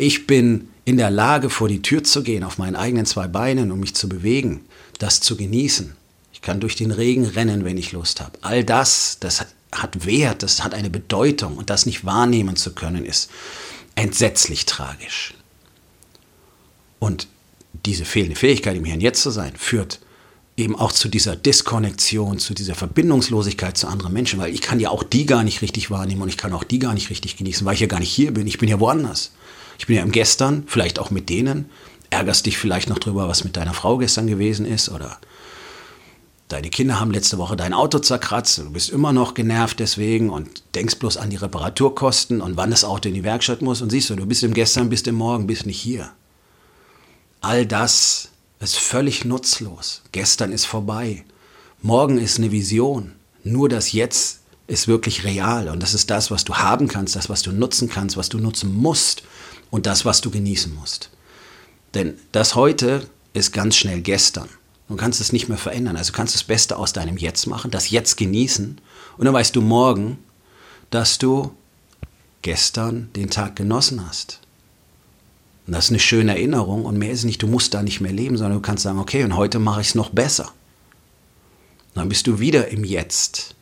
Ich 0.00 0.28
bin 0.28 0.68
in 0.84 0.96
der 0.96 1.10
Lage, 1.10 1.50
vor 1.50 1.66
die 1.66 1.82
Tür 1.82 2.04
zu 2.04 2.22
gehen, 2.22 2.44
auf 2.44 2.56
meinen 2.58 2.76
eigenen 2.76 3.04
zwei 3.04 3.26
Beinen, 3.26 3.72
um 3.72 3.80
mich 3.80 3.96
zu 3.96 4.08
bewegen, 4.08 4.60
das 4.98 5.20
zu 5.20 5.36
genießen. 5.36 5.96
Ich 6.32 6.40
kann 6.40 6.60
durch 6.60 6.76
den 6.76 6.92
Regen 6.92 7.24
rennen, 7.24 7.64
wenn 7.64 7.76
ich 7.76 7.90
Lust 7.90 8.20
habe. 8.20 8.38
All 8.42 8.62
das, 8.62 9.16
das 9.18 9.44
hat 9.72 10.06
Wert, 10.06 10.42
das 10.42 10.64
hat 10.64 10.74
eine 10.74 10.90
Bedeutung 10.90 11.56
und 11.56 11.70
das 11.70 11.86
nicht 11.86 12.04
wahrnehmen 12.04 12.56
zu 12.56 12.74
können, 12.74 13.04
ist 13.04 13.30
entsetzlich 13.94 14.66
tragisch. 14.66 15.34
Und 16.98 17.28
diese 17.86 18.04
fehlende 18.04 18.36
Fähigkeit, 18.36 18.76
im 18.76 18.84
Hier 18.84 18.94
und 18.94 19.00
Jetzt 19.00 19.22
zu 19.22 19.30
sein, 19.30 19.52
führt 19.56 20.00
eben 20.56 20.74
auch 20.74 20.90
zu 20.90 21.08
dieser 21.08 21.36
Diskonnektion, 21.36 22.38
zu 22.38 22.52
dieser 22.52 22.74
Verbindungslosigkeit 22.74 23.76
zu 23.76 23.86
anderen 23.86 24.12
Menschen, 24.12 24.40
weil 24.40 24.52
ich 24.52 24.60
kann 24.60 24.80
ja 24.80 24.90
auch 24.90 25.04
die 25.04 25.24
gar 25.24 25.44
nicht 25.44 25.62
richtig 25.62 25.90
wahrnehmen 25.90 26.22
und 26.22 26.28
ich 26.28 26.36
kann 26.36 26.52
auch 26.52 26.64
die 26.64 26.80
gar 26.80 26.94
nicht 26.94 27.10
richtig 27.10 27.36
genießen, 27.36 27.64
weil 27.64 27.74
ich 27.74 27.80
ja 27.80 27.86
gar 27.86 28.00
nicht 28.00 28.12
hier 28.12 28.34
bin. 28.34 28.46
Ich 28.46 28.58
bin 28.58 28.68
ja 28.68 28.80
woanders. 28.80 29.30
Ich 29.78 29.86
bin 29.86 29.96
ja 29.96 30.02
im 30.02 30.10
Gestern, 30.10 30.64
vielleicht 30.66 30.98
auch 30.98 31.10
mit 31.10 31.28
denen. 31.28 31.70
Ärgerst 32.10 32.46
dich 32.46 32.58
vielleicht 32.58 32.88
noch 32.88 32.98
drüber, 32.98 33.28
was 33.28 33.44
mit 33.44 33.56
deiner 33.56 33.74
Frau 33.74 33.98
gestern 33.98 34.26
gewesen 34.26 34.66
ist 34.66 34.88
oder 34.88 35.18
deine 36.48 36.70
Kinder 36.70 36.98
haben 36.98 37.10
letzte 37.10 37.38
Woche 37.38 37.56
dein 37.56 37.74
Auto 37.74 37.98
zerkratzt, 37.98 38.58
du 38.58 38.70
bist 38.70 38.90
immer 38.90 39.12
noch 39.12 39.34
genervt 39.34 39.78
deswegen 39.80 40.30
und 40.30 40.62
denkst 40.74 40.96
bloß 40.96 41.16
an 41.18 41.30
die 41.30 41.36
Reparaturkosten 41.36 42.40
und 42.40 42.56
wann 42.56 42.70
das 42.70 42.84
Auto 42.84 43.08
in 43.08 43.14
die 43.14 43.24
Werkstatt 43.24 43.62
muss 43.62 43.82
und 43.82 43.90
siehst 43.90 44.10
du, 44.10 44.16
du 44.16 44.26
bist 44.26 44.42
im 44.42 44.54
Gestern, 44.54 44.88
bist 44.88 45.06
im 45.06 45.14
Morgen, 45.14 45.46
bist 45.46 45.66
nicht 45.66 45.80
hier. 45.80 46.10
All 47.40 47.66
das 47.66 48.30
ist 48.60 48.76
völlig 48.76 49.24
nutzlos. 49.24 50.02
Gestern 50.10 50.50
ist 50.50 50.64
vorbei. 50.64 51.24
Morgen 51.80 52.18
ist 52.18 52.38
eine 52.38 52.50
Vision. 52.50 53.12
Nur 53.44 53.68
das 53.68 53.92
Jetzt 53.92 54.40
ist 54.66 54.88
wirklich 54.88 55.24
real 55.24 55.68
und 55.68 55.82
das 55.82 55.94
ist 55.94 56.10
das, 56.10 56.30
was 56.30 56.44
du 56.44 56.56
haben 56.56 56.88
kannst, 56.88 57.14
das, 57.14 57.28
was 57.28 57.42
du 57.42 57.52
nutzen 57.52 57.88
kannst, 57.88 58.16
was 58.16 58.28
du 58.28 58.38
nutzen 58.38 58.74
musst 58.74 59.22
und 59.70 59.86
das, 59.86 60.04
was 60.04 60.20
du 60.20 60.30
genießen 60.30 60.74
musst. 60.74 61.10
Denn 61.94 62.18
das 62.32 62.54
heute 62.54 63.08
ist 63.32 63.52
ganz 63.52 63.76
schnell 63.76 64.02
gestern. 64.02 64.48
Du 64.88 64.96
kannst 64.96 65.20
es 65.20 65.32
nicht 65.32 65.48
mehr 65.48 65.58
verändern. 65.58 65.96
Also 65.96 66.12
kannst 66.12 66.34
du 66.34 66.38
das 66.38 66.46
Beste 66.46 66.76
aus 66.76 66.92
deinem 66.92 67.18
Jetzt 67.18 67.46
machen, 67.46 67.70
das 67.70 67.90
Jetzt 67.90 68.16
genießen. 68.16 68.80
Und 69.18 69.24
dann 69.24 69.34
weißt 69.34 69.54
du 69.54 69.60
morgen, 69.60 70.18
dass 70.90 71.18
du 71.18 71.52
gestern 72.42 73.10
den 73.14 73.30
Tag 73.30 73.56
genossen 73.56 74.06
hast. 74.06 74.40
Und 75.66 75.74
das 75.74 75.86
ist 75.86 75.90
eine 75.90 75.98
schöne 75.98 76.32
Erinnerung 76.32 76.86
und 76.86 76.96
mehr 76.96 77.10
ist 77.10 77.24
nicht, 77.24 77.42
du 77.42 77.46
musst 77.46 77.74
da 77.74 77.82
nicht 77.82 78.00
mehr 78.00 78.12
leben, 78.12 78.38
sondern 78.38 78.56
du 78.56 78.62
kannst 78.62 78.84
sagen, 78.84 78.98
okay, 78.98 79.22
und 79.22 79.36
heute 79.36 79.58
mache 79.58 79.82
ich 79.82 79.88
es 79.88 79.94
noch 79.94 80.08
besser. 80.08 80.44
Und 81.88 81.96
dann 81.96 82.08
bist 82.08 82.26
du 82.26 82.40
wieder 82.40 82.68
im 82.68 82.84
Jetzt 82.84 83.54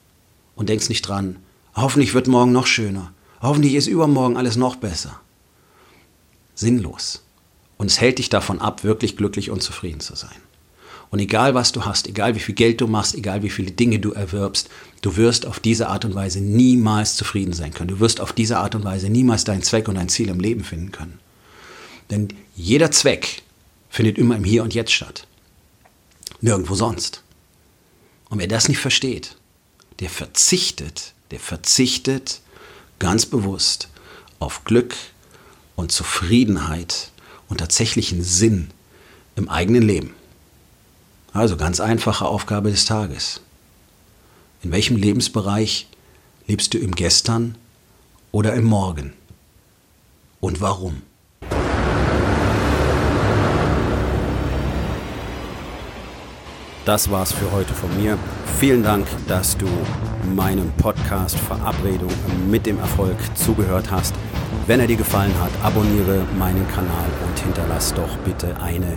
und 0.55 0.69
denkst 0.69 0.89
nicht 0.89 1.03
dran, 1.03 1.37
hoffentlich 1.75 2.15
wird 2.15 2.29
morgen 2.29 2.53
noch 2.53 2.69
schöner, 2.69 3.13
hoffentlich 3.43 3.75
ist 3.75 3.89
übermorgen 3.89 4.37
alles 4.37 4.55
noch 4.55 4.77
besser. 4.77 5.19
Sinnlos. 6.55 7.25
Und 7.77 7.91
es 7.91 8.01
hält 8.01 8.19
dich 8.19 8.29
davon 8.29 8.61
ab, 8.61 8.85
wirklich 8.85 9.17
glücklich 9.17 9.51
und 9.51 9.63
zufrieden 9.63 10.01
zu 10.01 10.15
sein. 10.15 10.46
Und 11.17 11.21
egal 11.21 11.55
was 11.55 11.73
du 11.73 11.87
hast, 11.87 12.09
egal 12.09 12.35
wie 12.35 12.41
viel 12.41 12.55
Geld 12.55 12.79
du 12.83 12.89
machst, 12.89 13.15
egal 13.15 13.43
wie 13.43 13.49
viele 13.49 13.71
Dinge 13.71 13.99
du 13.99 14.13
erwirbst, 14.13 14.69
du 15.01 15.17
wirst 15.17 15.47
auf 15.47 15.61
diese 15.61 15.89
Art 15.89 16.05
und 16.05 16.15
Weise 16.15 16.43
niemals 16.43 17.17
zufrieden 17.17 17.55
sein 17.55 17.73
können. 17.73 17.89
Du 17.89 18.01
wirst 18.01 18.21
auf 18.21 18.35
diese 18.35 18.59
Art 18.59 18.75
und 18.75 18.85
Weise 18.85 19.09
niemals 19.09 19.45
deinen 19.45 19.63
Zweck 19.63 19.89
und 19.89 19.95
dein 19.95 20.11
Ziel 20.11 20.29
im 20.29 20.41
Leben 20.41 20.63
finden 20.63 20.93
können. 20.93 21.19
Denn 22.11 22.29
jeder 22.55 22.91
Zweck 22.91 23.41
findet 23.89 24.19
immer 24.19 24.37
im 24.37 24.45
Hier 24.45 24.63
und 24.63 24.75
Jetzt 24.75 24.93
statt. 24.93 25.27
Nirgendwo 26.43 26.75
sonst. 26.75 27.23
Und 28.29 28.39
wer 28.39 28.47
das 28.47 28.69
nicht 28.69 28.81
versteht, 28.81 29.37
der 30.01 30.11
verzichtet, 30.11 31.15
der 31.31 31.41
verzichtet 31.41 32.43
ganz 32.99 33.25
bewusst 33.25 33.89
auf 34.39 34.65
Glück 34.65 34.95
und 35.77 35.93
Zufriedenheit 35.93 37.11
und 37.49 37.57
tatsächlichen 37.57 38.23
Sinn 38.23 38.69
im 39.35 39.49
eigenen 39.49 39.81
Leben. 39.81 40.13
Also 41.37 41.59
ganz 41.59 41.81
einfache 41.81 42.25
Aufgabe 42.25 42.71
des 42.71 42.87
Tages. 42.87 43.43
In 44.63 44.73
welchem 44.73 44.97
Lebensbereich 44.97 45.87
lebst 46.47 46.73
du 46.73 46.79
im 46.79 46.93
Gestern 46.93 47.57
oder 48.33 48.55
im 48.55 48.65
Morgen? 48.65 49.13
Und 50.41 50.63
warum? 50.63 51.03
Das 56.87 57.11
war's 57.11 57.33
für 57.33 57.53
heute 57.53 57.75
von 57.75 57.95
mir. 58.03 58.17
Vielen 58.59 58.83
Dank, 58.83 59.07
dass 59.29 59.59
du 59.59 59.67
meinem 60.35 60.73
Podcast 60.79 61.39
Verabredung 61.39 62.13
mit 62.49 62.65
dem 62.65 62.79
Erfolg 62.79 63.19
zugehört 63.35 63.91
hast. 63.91 64.15
Wenn 64.67 64.81
er 64.81 64.87
dir 64.87 64.97
gefallen 64.97 65.35
hat, 65.39 65.51
abonniere 65.63 66.25
meinen 66.39 66.67
Kanal 66.69 67.11
und 67.27 67.39
hinterlass 67.39 67.93
doch 67.93 68.17
bitte 68.25 68.59
eine 68.59 68.97